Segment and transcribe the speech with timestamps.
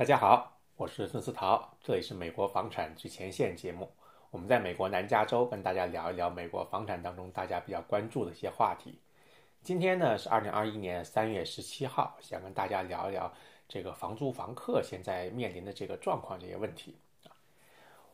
[0.00, 3.86] 大家好，我是孙思桃，这里是美国房产最前线节目。
[4.30, 8.98] 我们在美国南加州跟大家聊一聊美国房产当中大家比较关注的一些话题。
[9.62, 13.30] 今天呢是二零二一年三月十七号，想跟大家聊一聊
[13.68, 16.96] 这个房租房客现在面临的这个状况这些问题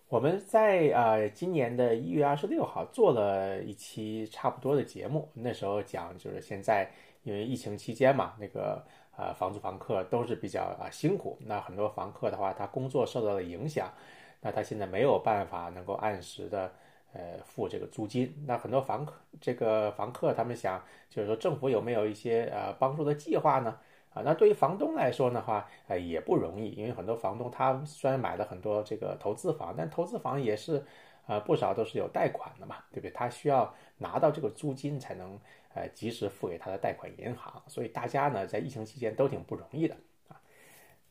[0.08, 6.90] 我们在呃今年的一月二十六号做了一期差不多的节目，那时候讲就是现在
[7.22, 8.84] 因为疫情期间嘛，那个。
[9.16, 11.38] 啊，房租房客都是比较啊辛苦。
[11.41, 13.91] 那很多房客的话，他工作受到了影响，
[14.42, 16.70] 那他现在没有办法能够按时的
[17.12, 18.34] 呃付这个租金。
[18.46, 23.78] 那很多房客这个房客他们想，就是说政府有没有一些呃帮助的计划呢？
[24.12, 30.83] 啊，那对于房东来说的话，呃也不容易，因为很多房东他虽然买了很多这个投资房，但投资房也是
[31.27, 33.10] 呃不少都是有贷款的嘛，对不对？
[33.10, 35.38] 他需要拿到这个租金才能。
[35.77, 39.95] 呃，及时付给他的贷款银行，所以大家呢在疫情期间都挺不容易的
[40.27, 40.41] 啊。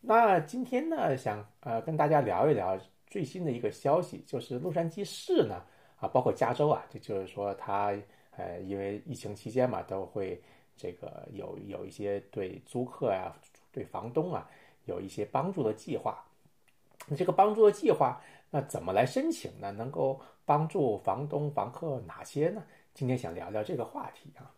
[0.02, 2.76] 那今天呢，想呃跟大家聊一聊
[3.06, 5.64] 最新的一个消息，就是洛杉矶市呢
[6.00, 7.96] 啊，包括加州啊，这就是说它
[8.38, 10.42] 呃因为疫情期间嘛，都会
[10.76, 13.36] 这个有有一些对租客呀、
[13.72, 14.50] 对房东啊
[14.86, 16.26] 有一些帮助的计划。
[17.16, 18.20] 这个帮助的计划，
[18.56, 19.70] 那怎么来申请呢？
[19.74, 22.64] 能够帮助房东、房客哪些呢？
[22.94, 24.50] 今天想聊聊这个话题啊。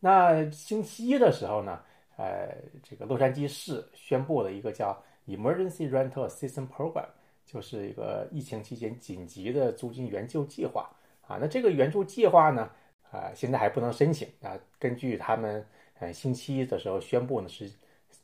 [0.00, 1.82] 那星期一的时候呢，
[2.16, 7.04] 呃，这个洛杉矶市宣布了一个叫 Emergency Rental Assistance Program，
[7.44, 10.90] 就是一个疫情期间紧急的租金援救计划
[11.20, 11.36] 啊。
[11.38, 12.70] 那这个援助计划呢，
[13.10, 14.58] 啊，现在还不能申请啊。
[14.78, 15.62] 根据他们
[15.98, 17.70] 呃星期一的时候宣布呢，是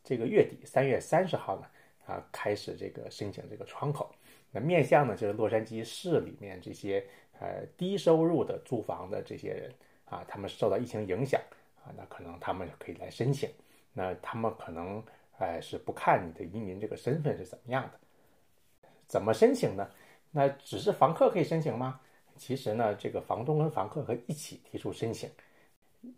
[0.02, 1.66] 这个月底三月三十号呢
[2.06, 4.10] 啊开始这个申请这个窗口。
[4.50, 7.04] 那面向呢就是洛杉矶市里面这些。
[7.42, 9.72] 呃，低收入的租房的这些人
[10.04, 11.40] 啊，他们受到疫情影响
[11.82, 13.48] 啊，那可能他们可以来申请。
[13.94, 15.02] 那他们可能
[15.38, 19.88] 哎是不看你的移民这个身份是怎么样的，怎么申请呢？
[20.30, 21.98] 那只是房客可以申请吗？
[22.36, 25.30] 其实呢，这个房东跟房客可以一起提出申请。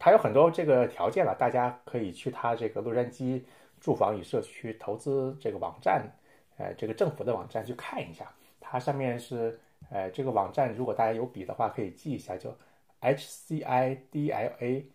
[0.00, 3.40] 他有很多这个条件了，大家可以去他这个洛杉矶
[3.80, 6.04] 住房与社区投资这个网站，
[6.62, 9.58] 呃，这个政府的网站去看一下，它上面是。
[9.90, 12.56] 呃，这个网站如果大家有笔的话，可以记一下，就
[13.00, 14.86] h c i d l a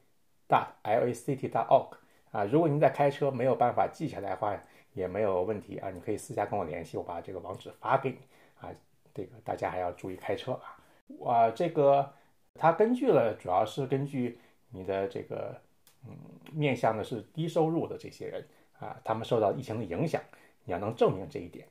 [0.48, 1.90] dot l a c t dot org
[2.32, 2.46] 啊。
[2.46, 4.60] 如果您在开车没有办法记下来的话，
[4.94, 8.18] 也没有问题啊，你可以私下跟我联系，我把这个网址发给你
[8.60, 8.72] 啊。
[9.14, 10.80] 这个大家还要注意开车啊。
[11.20, 12.12] 哇，这个
[12.56, 14.40] 它根据了，主要是根据
[14.72, 15.62] 你的这个
[16.08, 16.18] 嗯，
[16.54, 18.48] 面向的是低收入的这些人
[18.80, 20.20] 啊，他们受到疫情的影响，
[20.68, 21.68] 你要能证明这一点。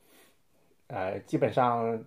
[0.88, 2.04] 呃，基本上。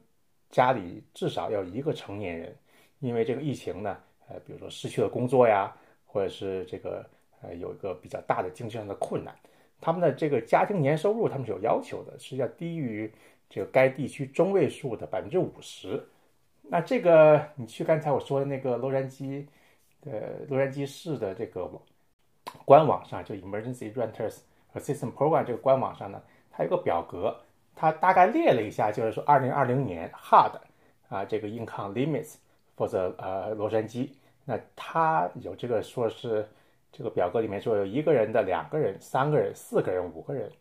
[0.51, 2.57] 家里至少要一个成年人，
[3.01, 3.95] 因为这个疫情呢，
[4.27, 5.71] 呃，比如说失去了工作呀，
[6.07, 7.07] 或者是这个
[7.39, 9.31] 呃有一个比较大的经济上的困难，
[9.79, 13.13] 他们的这个家庭年收入他们是有要求的，是要低于
[13.47, 16.03] 这个该地区中位数的百分之五十。
[16.63, 19.45] 那这个你去刚才我说的那个洛杉矶
[20.05, 20.11] 呃
[20.47, 21.71] 洛杉矶市的这个
[22.65, 24.39] 官网上，就 Emergency Renters
[24.73, 26.19] Assistance Program 这个官网上呢，
[26.59, 27.33] 它有个表格。
[27.81, 30.51] 他大概列了一下，就是说，二零二零年 hard
[31.07, 32.33] 啊，这个 income limits
[32.75, 34.09] for the 呃洛杉矶，
[34.43, 36.45] 那他有这个说是
[36.91, 40.51] 这个表格里面说有一个人的、两个人、三个人、四个人、五个人、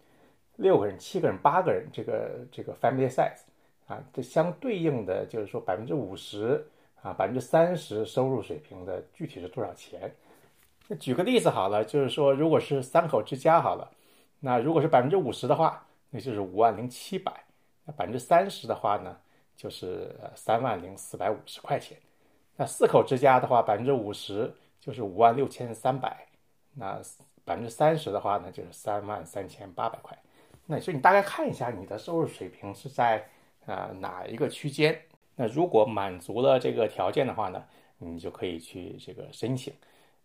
[0.59, 3.41] 六个人、七个人、八个人，这个这个 family size
[3.89, 6.65] 啊，这相对应的就是说百分之五十
[7.03, 10.15] 啊，百分之三十收入水平的具体是多少钱？
[10.87, 13.91] 那举个例子好了，就是说，如果是三口之家好了，
[14.39, 15.85] 那如果是百分之五十的话。
[16.11, 17.45] 那就是五万零七百，
[17.85, 19.15] 那百分之三十的话呢，
[19.55, 21.99] 就是三万零四百五十块钱。
[22.57, 26.27] 那四口之家的话，百分之五十就是五万六千三百，
[26.75, 26.99] 那
[27.45, 30.17] 百分之三十的话呢，就是三万三千八百块。
[30.65, 33.23] 那所以你大概看一下你的收入水平是在
[33.67, 34.99] 啊哪一个区间？
[35.37, 37.63] 那如果满足了这个条件的话呢，
[37.99, 39.75] 你就可以去这个申请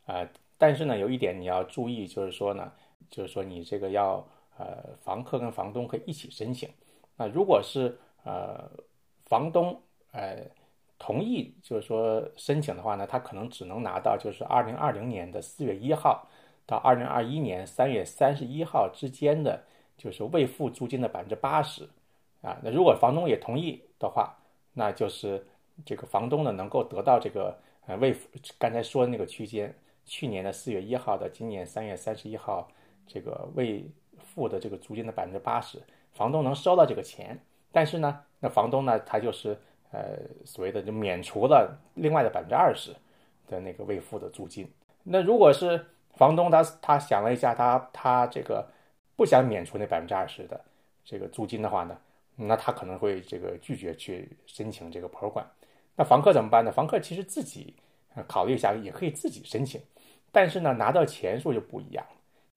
[0.06, 0.26] 啊。
[0.58, 2.72] 但是呢，有一点你要注意，就是说呢，
[3.10, 4.26] 就是说你这个要。
[4.56, 6.70] 呃，房客跟房东可以一起申请。
[7.18, 8.70] 那如果是呃
[9.26, 10.46] 房东呃
[11.00, 16.28] 同意，就是说申请的话呢，他可能只能拿到就是二零二零年的四月一号
[16.68, 19.64] 到二零二一年三月三十一号之间的，
[19.98, 21.90] 就是未付租金的百分之八十
[22.44, 22.60] 啊。
[22.64, 24.38] 那如果房东也同意的话，
[24.74, 25.44] 那就是
[25.84, 27.58] 这个房东呢能够得到这个
[27.88, 28.30] 呃未付
[28.60, 32.70] 刚才说的那个区间，去年的四月一号到今年三月三十一号
[33.08, 33.90] 这个未。
[34.34, 35.80] 付的这个租金的百分之八十，
[36.14, 37.40] 房东能收到这个钱，
[37.72, 39.58] 但是呢，那房东呢，他就是
[39.92, 42.96] 呃所谓的就免除了另外的百分之二十
[43.48, 44.68] 的那个未付的租金。
[45.04, 45.86] 那如果是
[46.16, 48.68] 房东他他想了一下，他他这个
[49.16, 50.60] 不想免除那百分之二十的，
[51.04, 51.98] 这个租金的话呢，
[52.36, 55.46] 那他可能会这个拒绝去申请这个破管。
[55.96, 56.72] 那房客怎么办呢？
[56.72, 57.76] 房客其实自己
[58.28, 59.82] 考虑一下，也可以自己申请，
[60.32, 62.04] 但是呢，拿到钱数就不一样。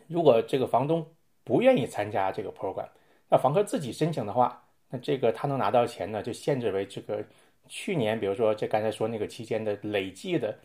[0.07, 1.07] 如果这个房东
[1.47, 2.89] 不愿意参加这个 program，
[3.29, 4.61] 那房客自己申请的话，
[4.91, 7.23] 那这个他能拿到钱呢，就限制为这个
[7.69, 10.59] 去年，比如说这刚才说那个期间的累计的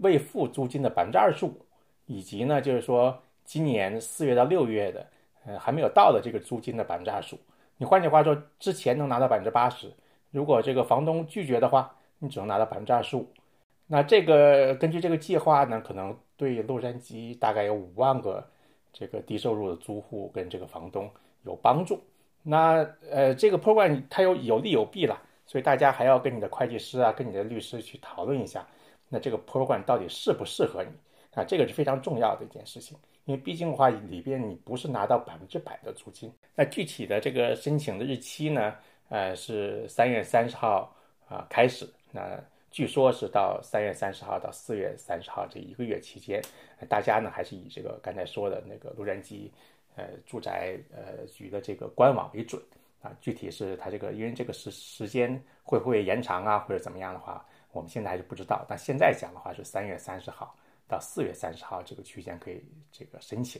[0.00, 1.52] 未付租金的百分之二十五，
[2.06, 5.06] 以及呢，就是说今年四月到六月的，
[5.44, 7.38] 呃，还没有到的这个租金的百分之二十五。
[7.76, 9.92] 你换句话说，之前能拿到百分之八十。
[10.30, 13.28] 如果这个房东拒绝的话，你只能拿到百分之二十五。
[13.86, 18.48] 那这个根据这个计划呢，可能对洛杉矶大概有五万个
[18.98, 21.10] 这个低收入的租户跟这个房东
[21.42, 22.00] 有帮助。
[22.42, 22.76] 那
[23.10, 28.66] 呃，这个 program 它有有利有弊了，所以大家还要跟你的会计师啊，跟你的律师去讨论一下，
[29.10, 30.88] 那这个 program 到底适不适合你
[31.34, 31.44] 啊？
[31.44, 32.96] 这个是非常重要的一件事情，
[33.26, 36.32] 因为毕竟的话里边你不是拿到百分之百的租金。
[36.54, 38.74] 那具体的这个申请的日期呢？
[39.08, 40.92] 呃，是三月三十号
[41.28, 41.88] 啊开始。
[42.10, 42.42] 那
[42.76, 46.42] 据说是到三月三十号到四月三十号这一个月期间，
[46.90, 49.48] 大家呢还是以这个刚才说的那个洛杉矶
[49.94, 52.60] 呃住宅呃局的这个官网为准
[53.00, 53.10] 啊。
[53.18, 57.42] 具体是它这个因为这个时时间会不会延长啊，或者怎么样的话，
[57.72, 58.62] 我们现在还是不知道。
[58.68, 60.54] 但现在讲的话是三月三十号
[60.86, 62.62] 到四月三十号这个区间可以
[62.92, 63.58] 这个申请。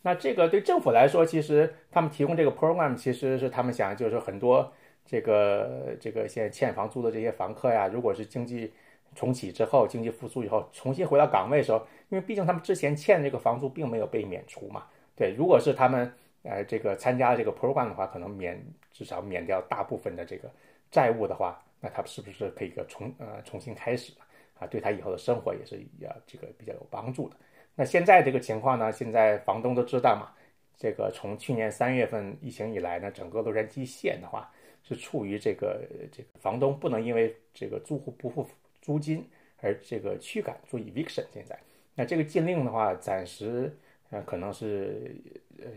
[0.00, 4.72] 那这个对政府来说，其实他们提供这个 program，其实是他们想就是说很多。
[5.04, 8.72] 这个这个现在欠房租的这些房客呀，如果是经济
[9.14, 11.78] 重启之后，经济复苏以后，重新回到岗位的时候，
[12.08, 14.86] 因为毕竟他们之前欠这个房租并没有被免除嘛。
[15.14, 16.10] 对，如果是他们
[16.42, 18.60] 呃这个参加这个 program 的话，可能免
[18.92, 20.50] 至少免掉大部分的这个
[20.90, 24.12] 债务的话，那他是不是可以个重呃重新开始
[24.58, 24.66] 啊？
[24.66, 27.36] 对他以后的生活也是要这个比较有帮助的。
[27.74, 30.32] 那现在这个情况呢，现在房东都知道嘛，
[30.76, 34.50] 这个从去年三月份疫情以来呢，整个洛杉矶县的话。
[34.86, 35.80] 是处于这个
[36.12, 38.46] 这个房东不能因为这个租户不付
[38.82, 39.26] 租金
[39.62, 41.24] 而这个驱赶做 eviction。
[41.32, 41.58] 现在，
[41.94, 43.74] 那这个禁令的话，暂时
[44.10, 45.16] 呃可能是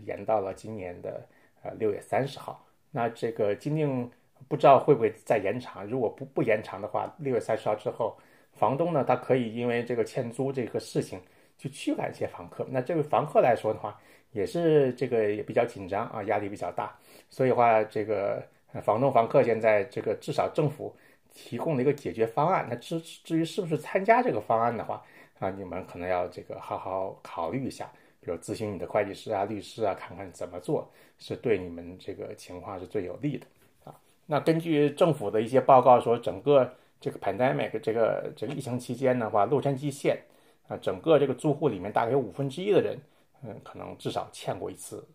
[0.06, 1.26] 延到了今年的
[1.64, 2.62] 呃六月三十号。
[2.92, 4.12] 那这个禁令
[4.50, 5.88] 不知道会不会再延长？
[5.88, 8.18] 如果不不延长的话，六月三十号之后，
[8.52, 11.22] 房东呢他可以因为这个欠租这个事情
[11.58, 12.68] 去驱赶一些房客。
[12.70, 13.98] 那这个房客来说的话，
[14.34, 16.94] 也是这个也比较紧张啊，压力比较大。
[17.30, 18.46] 所以话这个。
[18.82, 20.96] 房东、房客现在这个至少政府
[21.34, 22.68] 提供了一个解决方案。
[22.70, 25.04] 那至至于是不是参加这个方案的话
[25.40, 33.46] 啊，你们可能要这个好好考虑一下，比如咨询你的会计师啊、律师啊，看看怎么做是对你们这个情况是最有利的
[33.84, 33.96] 啊。
[34.26, 40.20] 那根据政府的一些报告说，整个这个 pandemic 这个这个疫情期间的话，洛杉矶县
[40.68, 43.00] 啊，整个这个住户里面大概有五分之一的人，
[43.44, 45.08] 嗯，可能至少欠过一次。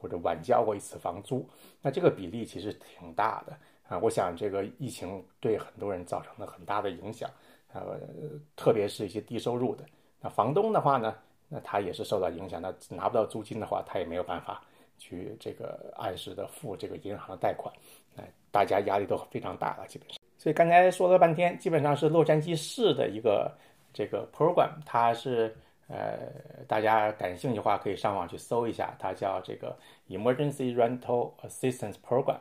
[0.00, 1.48] 或者晚交过一次房租，
[1.82, 3.52] 那这个比例其实挺大的
[3.88, 3.98] 啊。
[3.98, 7.28] 我想这个疫情对很多人造成了很大的影响，
[7.72, 7.98] 呃，
[8.56, 9.84] 特别是一些低收入的。
[10.20, 11.14] 那房东的话呢，
[11.48, 14.62] 那他也是受到影响，那拿不到租金的话，他也没有办法
[14.98, 17.74] 去这个按时的付这个银行的贷款，
[18.16, 20.18] 哎，大家压力都非常大了，基本上。
[20.38, 23.52] 所以刚才说了半天，基本上是洛杉矶市的一个
[23.92, 25.56] 这个 program，它是。
[25.88, 26.18] 呃，
[26.66, 29.74] 大家感兴趣的话，可以上网去搜一下，它叫这个
[30.08, 32.36] Emergency Rental Assistance Program。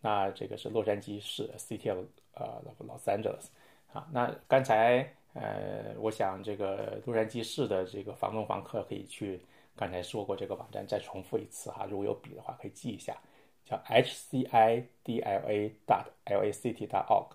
[0.00, 3.46] 那这个是洛杉矶市 City of 呃 Los Angeles
[3.92, 4.08] 啊。
[4.12, 9.40] 那刚才呃，我想这个洛杉矶市的这个房东房客可以去
[9.76, 11.86] 刚才说过这个网站，再重复一次哈。
[11.88, 13.16] 如果有笔的话，可以记一下，
[13.64, 17.28] 叫 HCIDLA dot LACT dot org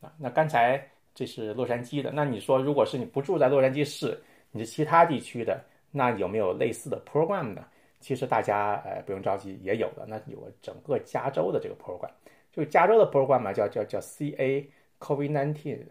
[0.00, 0.12] 啊。
[0.16, 4.16] 那刚才这是洛杉矶的，那你说如果是你不住在洛杉矶市？
[4.58, 7.64] 你其他地区的，那有没有类似的 program 呢？
[8.00, 10.04] 其实大家呃不用着急，也有的。
[10.06, 12.10] 那有个整个加州的这个 program，
[12.52, 14.66] 就加州的 program 嘛，叫叫叫 CA
[15.00, 15.86] COVID-19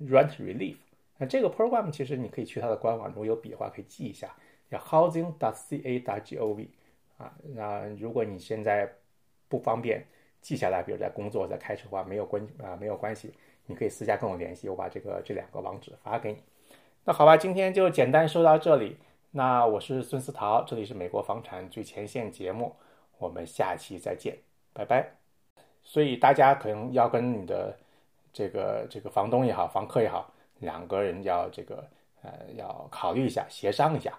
[0.00, 0.76] Rent Relief。
[1.16, 4.32] 那这个 program 其实你可以去它的官网，如果有笔的话可以记一下，
[4.70, 6.68] 叫 housing.ca.gov
[7.16, 7.34] 啊。
[7.42, 8.88] 那如果你现在
[9.48, 10.04] 不方便
[10.40, 13.34] 记下来，比如在工作在开车的话，没有关啊没有关系，
[13.66, 16.38] 你可以私下跟我联系，我把这个这两个网址发给你。
[17.04, 18.98] 那好吧，今天就简单说到这里。
[19.30, 22.74] 那我是孙思桃，这里是美国房产最前线节目，
[23.18, 24.36] 我们下期再见，
[24.72, 25.10] 拜拜。
[25.82, 27.76] 所以大家可能要跟你的
[28.32, 31.88] 这个这个房东也好，房客也好，两个人要这个
[32.22, 34.12] 呃要考虑一下，协商一下。